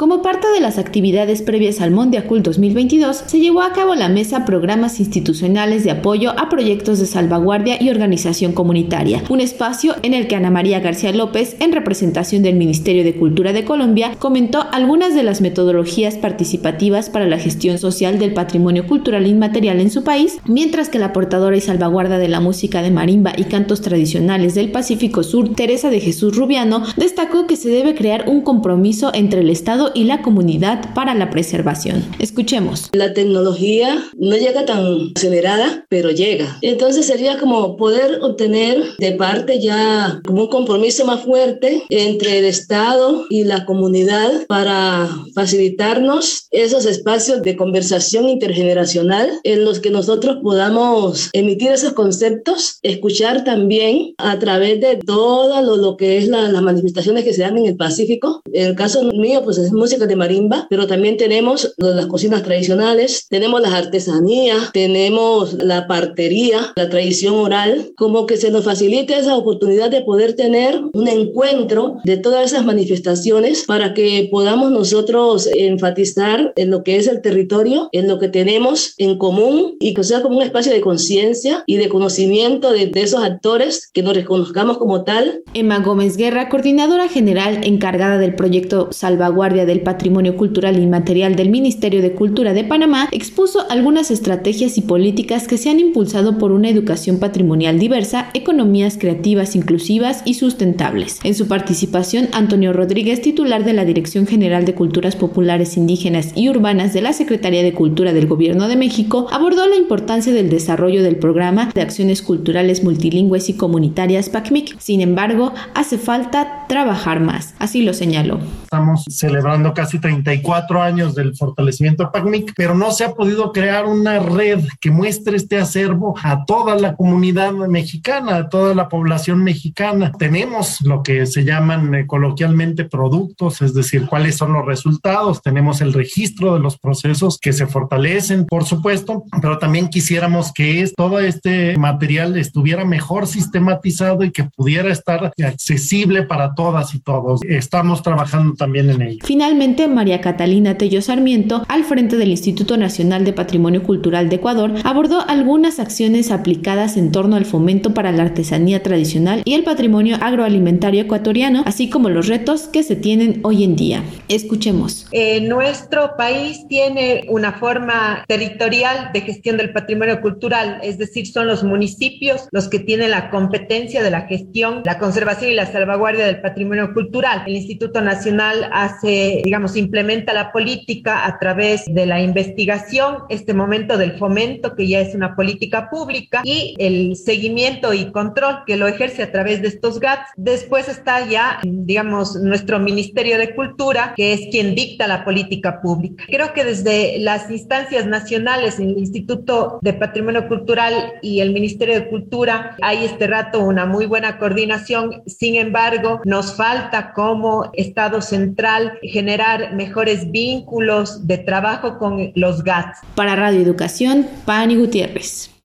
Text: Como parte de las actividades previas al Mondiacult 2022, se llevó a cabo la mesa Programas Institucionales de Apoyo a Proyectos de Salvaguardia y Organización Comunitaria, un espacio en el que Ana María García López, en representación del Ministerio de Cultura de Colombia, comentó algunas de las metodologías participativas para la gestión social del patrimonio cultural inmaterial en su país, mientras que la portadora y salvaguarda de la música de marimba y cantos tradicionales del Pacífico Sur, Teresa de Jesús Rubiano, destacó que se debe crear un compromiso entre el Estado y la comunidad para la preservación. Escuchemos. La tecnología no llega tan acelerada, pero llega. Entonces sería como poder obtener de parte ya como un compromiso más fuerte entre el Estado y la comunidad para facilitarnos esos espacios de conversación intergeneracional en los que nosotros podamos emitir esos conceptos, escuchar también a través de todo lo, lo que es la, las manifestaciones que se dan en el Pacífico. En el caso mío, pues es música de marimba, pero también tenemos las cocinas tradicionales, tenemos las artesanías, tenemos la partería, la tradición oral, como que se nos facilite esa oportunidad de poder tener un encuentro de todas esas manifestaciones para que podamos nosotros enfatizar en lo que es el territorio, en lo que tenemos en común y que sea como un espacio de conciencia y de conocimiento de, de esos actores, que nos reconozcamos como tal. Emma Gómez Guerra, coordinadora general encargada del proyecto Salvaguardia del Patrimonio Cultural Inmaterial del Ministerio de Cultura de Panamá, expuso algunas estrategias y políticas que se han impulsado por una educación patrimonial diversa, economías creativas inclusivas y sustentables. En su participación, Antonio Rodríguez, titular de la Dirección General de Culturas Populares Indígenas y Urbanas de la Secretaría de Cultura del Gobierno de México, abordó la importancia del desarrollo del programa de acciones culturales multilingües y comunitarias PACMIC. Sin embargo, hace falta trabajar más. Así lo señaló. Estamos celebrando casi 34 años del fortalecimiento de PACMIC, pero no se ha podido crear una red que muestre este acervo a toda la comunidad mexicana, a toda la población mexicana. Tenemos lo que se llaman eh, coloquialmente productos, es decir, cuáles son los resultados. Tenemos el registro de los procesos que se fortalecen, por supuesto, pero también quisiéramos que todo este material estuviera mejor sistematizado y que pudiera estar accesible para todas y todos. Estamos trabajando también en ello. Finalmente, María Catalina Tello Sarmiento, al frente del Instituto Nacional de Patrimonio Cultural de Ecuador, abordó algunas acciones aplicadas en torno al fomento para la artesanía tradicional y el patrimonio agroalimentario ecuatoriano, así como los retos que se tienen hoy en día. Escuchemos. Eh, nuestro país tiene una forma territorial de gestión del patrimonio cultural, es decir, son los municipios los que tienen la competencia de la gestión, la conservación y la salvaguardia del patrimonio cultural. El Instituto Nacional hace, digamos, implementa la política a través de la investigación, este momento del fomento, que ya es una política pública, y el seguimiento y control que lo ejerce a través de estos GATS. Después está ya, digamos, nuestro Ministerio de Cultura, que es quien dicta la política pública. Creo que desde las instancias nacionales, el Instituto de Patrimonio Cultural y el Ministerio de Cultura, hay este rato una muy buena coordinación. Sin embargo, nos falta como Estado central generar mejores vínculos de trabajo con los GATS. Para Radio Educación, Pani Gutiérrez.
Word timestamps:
Como 0.00 0.22
parte 0.22 0.48
de 0.48 0.60
las 0.60 0.78
actividades 0.78 1.42
previas 1.42 1.82
al 1.82 1.90
Mondiacult 1.90 2.42
2022, 2.42 3.24
se 3.26 3.38
llevó 3.38 3.60
a 3.60 3.74
cabo 3.74 3.94
la 3.94 4.08
mesa 4.08 4.46
Programas 4.46 4.98
Institucionales 4.98 5.84
de 5.84 5.90
Apoyo 5.90 6.30
a 6.40 6.48
Proyectos 6.48 7.00
de 7.00 7.04
Salvaguardia 7.04 7.76
y 7.78 7.90
Organización 7.90 8.52
Comunitaria, 8.52 9.22
un 9.28 9.42
espacio 9.42 9.96
en 10.02 10.14
el 10.14 10.26
que 10.26 10.36
Ana 10.36 10.50
María 10.50 10.80
García 10.80 11.12
López, 11.12 11.54
en 11.60 11.72
representación 11.72 12.42
del 12.42 12.56
Ministerio 12.56 13.04
de 13.04 13.14
Cultura 13.14 13.52
de 13.52 13.66
Colombia, 13.66 14.12
comentó 14.18 14.64
algunas 14.72 15.14
de 15.14 15.22
las 15.22 15.42
metodologías 15.42 16.16
participativas 16.16 17.10
para 17.10 17.26
la 17.26 17.38
gestión 17.38 17.76
social 17.76 18.18
del 18.18 18.32
patrimonio 18.32 18.86
cultural 18.86 19.26
inmaterial 19.26 19.80
en 19.80 19.90
su 19.90 20.02
país, 20.02 20.38
mientras 20.46 20.88
que 20.88 20.98
la 20.98 21.12
portadora 21.12 21.58
y 21.58 21.60
salvaguarda 21.60 22.16
de 22.16 22.28
la 22.28 22.40
música 22.40 22.80
de 22.80 22.90
marimba 22.90 23.34
y 23.36 23.44
cantos 23.44 23.82
tradicionales 23.82 24.54
del 24.54 24.72
Pacífico 24.72 25.22
Sur, 25.22 25.54
Teresa 25.54 25.90
de 25.90 26.00
Jesús 26.00 26.34
Rubiano, 26.34 26.84
destacó 26.96 27.46
que 27.46 27.56
se 27.56 27.68
debe 27.68 27.94
crear 27.94 28.30
un 28.30 28.40
compromiso 28.40 29.10
entre 29.12 29.42
el 29.42 29.50
Estado 29.50 29.89
y 29.94 30.04
la 30.04 30.22
comunidad 30.22 30.94
para 30.94 31.14
la 31.14 31.30
preservación. 31.30 32.04
Escuchemos. 32.18 32.88
La 32.92 33.14
tecnología 33.14 34.02
no 34.16 34.36
llega 34.36 34.64
tan 34.64 35.12
acelerada, 35.16 35.86
pero 35.88 36.10
llega. 36.10 36.58
Entonces 36.62 37.06
sería 37.06 37.38
como 37.38 37.76
poder 37.76 38.20
obtener 38.22 38.82
de 38.98 39.12
parte 39.12 39.60
ya 39.60 40.20
como 40.26 40.42
un 40.42 40.48
compromiso 40.48 41.04
más 41.04 41.22
fuerte 41.22 41.82
entre 41.90 42.38
el 42.38 42.44
Estado 42.44 43.26
y 43.30 43.44
la 43.44 43.64
comunidad 43.64 44.46
para 44.48 45.08
facilitarnos 45.34 46.46
esos 46.50 46.86
espacios 46.86 47.42
de 47.42 47.56
conversación 47.56 48.28
intergeneracional 48.28 49.30
en 49.44 49.64
los 49.64 49.80
que 49.80 49.90
nosotros 49.90 50.38
podamos 50.42 51.30
emitir 51.32 51.70
esos 51.70 51.92
conceptos, 51.92 52.78
escuchar 52.82 53.44
también 53.44 54.14
a 54.18 54.38
través 54.38 54.80
de 54.80 54.96
todo 54.96 55.60
lo, 55.62 55.76
lo 55.76 55.96
que 55.96 56.18
es 56.18 56.28
la, 56.28 56.50
las 56.50 56.62
manifestaciones 56.62 57.24
que 57.24 57.32
se 57.32 57.42
dan 57.42 57.58
en 57.58 57.66
el 57.66 57.76
Pacífico. 57.76 58.42
En 58.52 58.68
el 58.68 58.74
caso 58.74 59.02
mío, 59.04 59.42
pues 59.44 59.58
es 59.58 59.72
música 59.80 60.06
de 60.06 60.14
marimba, 60.14 60.66
pero 60.68 60.86
también 60.86 61.16
tenemos 61.16 61.74
las 61.78 62.06
cocinas 62.06 62.42
tradicionales, 62.42 63.26
tenemos 63.28 63.60
las 63.60 63.72
artesanías, 63.72 64.70
tenemos 64.72 65.54
la 65.54 65.86
partería, 65.86 66.72
la 66.76 66.90
tradición 66.90 67.34
oral, 67.34 67.92
como 67.96 68.26
que 68.26 68.36
se 68.36 68.50
nos 68.50 68.64
facilite 68.64 69.18
esa 69.18 69.36
oportunidad 69.36 69.90
de 69.90 70.02
poder 70.02 70.34
tener 70.34 70.80
un 70.92 71.08
encuentro 71.08 71.96
de 72.04 72.18
todas 72.18 72.52
esas 72.52 72.64
manifestaciones 72.64 73.64
para 73.66 73.94
que 73.94 74.28
podamos 74.30 74.70
nosotros 74.70 75.48
enfatizar 75.52 76.52
en 76.56 76.70
lo 76.70 76.84
que 76.84 76.96
es 76.96 77.06
el 77.06 77.22
territorio, 77.22 77.88
en 77.92 78.06
lo 78.06 78.18
que 78.18 78.28
tenemos 78.28 78.94
en 78.98 79.16
común 79.16 79.76
y 79.80 79.94
que 79.94 80.04
sea 80.04 80.20
como 80.20 80.36
un 80.36 80.42
espacio 80.42 80.72
de 80.72 80.82
conciencia 80.82 81.64
y 81.66 81.76
de 81.76 81.88
conocimiento 81.88 82.70
de, 82.70 82.86
de 82.86 83.02
esos 83.02 83.22
actores, 83.22 83.90
que 83.92 84.02
nos 84.02 84.14
reconozcamos 84.14 84.76
como 84.76 85.04
tal. 85.04 85.42
Emma 85.54 85.78
Gómez 85.78 86.18
Guerra, 86.18 86.50
coordinadora 86.50 87.08
general 87.08 87.60
encargada 87.64 88.18
del 88.18 88.34
proyecto 88.34 88.88
Salvaguardia 88.90 89.59
del 89.66 89.80
Patrimonio 89.80 90.36
Cultural 90.36 90.78
Inmaterial 90.78 91.36
del 91.36 91.50
Ministerio 91.50 92.02
de 92.02 92.12
Cultura 92.12 92.52
de 92.54 92.64
Panamá, 92.64 93.08
expuso 93.12 93.60
algunas 93.70 94.10
estrategias 94.10 94.78
y 94.78 94.82
políticas 94.82 95.48
que 95.48 95.58
se 95.58 95.70
han 95.70 95.80
impulsado 95.80 96.38
por 96.38 96.52
una 96.52 96.68
educación 96.68 97.18
patrimonial 97.18 97.78
diversa, 97.78 98.30
economías 98.34 98.98
creativas 98.98 99.56
inclusivas 99.56 100.22
y 100.24 100.34
sustentables. 100.34 101.20
En 101.24 101.34
su 101.34 101.48
participación, 101.48 102.28
Antonio 102.32 102.72
Rodríguez, 102.72 103.20
titular 103.20 103.64
de 103.64 103.72
la 103.72 103.84
Dirección 103.84 104.26
General 104.26 104.64
de 104.64 104.74
Culturas 104.74 105.16
Populares 105.16 105.76
Indígenas 105.76 106.32
y 106.34 106.48
Urbanas 106.48 106.92
de 106.92 107.02
la 107.02 107.12
Secretaría 107.12 107.62
de 107.62 107.74
Cultura 107.74 108.12
del 108.12 108.26
Gobierno 108.26 108.68
de 108.68 108.76
México, 108.76 109.26
abordó 109.30 109.66
la 109.66 109.76
importancia 109.76 110.32
del 110.32 110.50
desarrollo 110.50 111.02
del 111.02 111.16
programa 111.16 111.70
de 111.74 111.82
acciones 111.82 112.22
culturales 112.22 112.82
multilingües 112.84 113.48
y 113.48 113.54
comunitarias 113.54 114.28
PACMIC. 114.28 114.78
Sin 114.78 115.00
embargo, 115.00 115.52
hace 115.74 115.98
falta 115.98 116.66
trabajar 116.68 117.20
más. 117.20 117.54
Así 117.58 117.82
lo 117.82 117.94
señaló. 117.94 118.38
Estamos 118.62 119.04
celebrando 119.08 119.49
casi 119.74 119.98
34 119.98 120.82
años 120.82 121.14
del 121.14 121.36
fortalecimiento 121.36 122.04
de 122.04 122.10
PACMIC, 122.10 122.52
pero 122.56 122.74
no 122.74 122.90
se 122.90 123.04
ha 123.04 123.12
podido 123.12 123.52
crear 123.52 123.86
una 123.86 124.18
red 124.18 124.64
que 124.80 124.90
muestre 124.90 125.36
este 125.36 125.58
acervo 125.58 126.14
a 126.22 126.44
toda 126.44 126.76
la 126.76 126.94
comunidad 126.94 127.52
mexicana, 127.52 128.36
a 128.36 128.48
toda 128.48 128.74
la 128.74 128.88
población 128.88 129.42
mexicana. 129.44 130.12
Tenemos 130.18 130.80
lo 130.82 131.02
que 131.02 131.26
se 131.26 131.44
llaman 131.44 131.94
eh, 131.94 132.06
coloquialmente 132.06 132.84
productos, 132.84 133.62
es 133.62 133.74
decir, 133.74 134.06
cuáles 134.06 134.36
son 134.36 134.52
los 134.52 134.66
resultados. 134.66 135.42
Tenemos 135.42 135.80
el 135.80 135.92
registro 135.92 136.54
de 136.54 136.60
los 136.60 136.78
procesos 136.78 137.38
que 137.38 137.52
se 137.52 137.66
fortalecen, 137.66 138.46
por 138.46 138.64
supuesto, 138.64 139.24
pero 139.40 139.58
también 139.58 139.88
quisiéramos 139.88 140.52
que 140.52 140.80
todo 140.96 141.20
este 141.20 141.76
material 141.76 142.36
estuviera 142.36 142.84
mejor 142.84 143.26
sistematizado 143.26 144.24
y 144.24 144.30
que 144.30 144.44
pudiera 144.44 144.90
estar 144.90 145.32
accesible 145.44 146.22
para 146.22 146.54
todas 146.54 146.94
y 146.94 147.00
todos. 147.00 147.40
Estamos 147.44 148.02
trabajando 148.02 148.54
también 148.54 148.90
en 148.90 149.02
ello. 149.02 149.18
Finalmente, 149.40 149.88
María 149.88 150.20
Catalina 150.20 150.76
Tello 150.76 151.00
Sarmiento, 151.00 151.64
al 151.66 151.84
frente 151.84 152.18
del 152.18 152.28
Instituto 152.28 152.76
Nacional 152.76 153.24
de 153.24 153.32
Patrimonio 153.32 153.82
Cultural 153.82 154.28
de 154.28 154.36
Ecuador, 154.36 154.74
abordó 154.84 155.24
algunas 155.26 155.80
acciones 155.80 156.30
aplicadas 156.30 156.98
en 156.98 157.10
torno 157.10 157.36
al 157.36 157.46
fomento 157.46 157.94
para 157.94 158.12
la 158.12 158.24
artesanía 158.24 158.82
tradicional 158.82 159.40
y 159.46 159.54
el 159.54 159.64
patrimonio 159.64 160.18
agroalimentario 160.20 161.00
ecuatoriano, 161.00 161.62
así 161.64 161.88
como 161.88 162.10
los 162.10 162.26
retos 162.26 162.68
que 162.68 162.82
se 162.82 162.96
tienen 162.96 163.40
hoy 163.42 163.64
en 163.64 163.76
día. 163.76 164.04
Escuchemos. 164.28 165.06
Eh, 165.10 165.40
nuestro 165.40 166.16
país 166.18 166.68
tiene 166.68 167.24
una 167.30 167.52
forma 167.52 168.26
territorial 168.28 169.08
de 169.14 169.22
gestión 169.22 169.56
del 169.56 169.72
patrimonio 169.72 170.20
cultural, 170.20 170.80
es 170.82 170.98
decir, 170.98 171.26
son 171.26 171.46
los 171.46 171.64
municipios 171.64 172.46
los 172.52 172.68
que 172.68 172.78
tienen 172.78 173.10
la 173.10 173.30
competencia 173.30 174.02
de 174.02 174.10
la 174.10 174.26
gestión, 174.26 174.82
la 174.84 174.98
conservación 174.98 175.50
y 175.50 175.54
la 175.54 175.64
salvaguardia 175.64 176.26
del 176.26 176.42
patrimonio 176.42 176.92
cultural. 176.92 177.44
El 177.46 177.56
Instituto 177.56 178.02
Nacional 178.02 178.68
hace, 178.70 179.29
digamos, 179.44 179.76
implementa 179.76 180.32
la 180.32 180.52
política 180.52 181.26
a 181.26 181.38
través 181.38 181.84
de 181.86 182.06
la 182.06 182.20
investigación, 182.20 183.18
este 183.28 183.54
momento 183.54 183.96
del 183.96 184.12
fomento, 184.12 184.74
que 184.74 184.88
ya 184.88 185.00
es 185.00 185.14
una 185.14 185.36
política 185.36 185.88
pública, 185.90 186.42
y 186.44 186.74
el 186.78 187.16
seguimiento 187.16 187.92
y 187.92 188.10
control 188.12 188.64
que 188.66 188.76
lo 188.76 188.86
ejerce 188.88 189.22
a 189.22 189.32
través 189.32 189.62
de 189.62 189.68
estos 189.68 190.00
GATS. 190.00 190.30
Después 190.36 190.88
está 190.88 191.26
ya, 191.26 191.60
digamos, 191.62 192.36
nuestro 192.36 192.78
Ministerio 192.78 193.38
de 193.38 193.54
Cultura, 193.54 194.14
que 194.16 194.32
es 194.32 194.40
quien 194.50 194.74
dicta 194.74 195.06
la 195.06 195.24
política 195.24 195.80
pública. 195.80 196.24
Creo 196.26 196.52
que 196.52 196.64
desde 196.64 197.18
las 197.18 197.50
instancias 197.50 198.06
nacionales, 198.06 198.78
el 198.78 198.98
Instituto 198.98 199.78
de 199.82 199.92
Patrimonio 199.92 200.48
Cultural 200.48 201.14
y 201.22 201.40
el 201.40 201.52
Ministerio 201.52 201.94
de 201.94 202.08
Cultura, 202.08 202.76
hay 202.82 203.04
este 203.04 203.26
rato 203.26 203.60
una 203.60 203.86
muy 203.86 204.06
buena 204.06 204.38
coordinación. 204.38 205.22
Sin 205.26 205.56
embargo, 205.56 206.20
nos 206.24 206.56
falta 206.56 207.12
como 207.12 207.70
Estado 207.74 208.20
central 208.20 208.98
generar 209.20 209.74
mejores 209.74 210.30
vínculos 210.30 211.26
de 211.26 211.36
trabajo 211.36 211.98
con 211.98 212.32
los 212.36 212.64
GATS. 212.64 213.00
Para 213.14 213.36
Radio 213.36 213.60
Educación, 213.60 214.26
Pani 214.46 214.76
Gutiérrez. 214.76 215.50